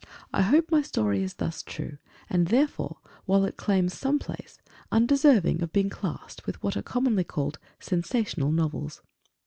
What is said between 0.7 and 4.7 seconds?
my story is thus true; and therefore, while it claims some place,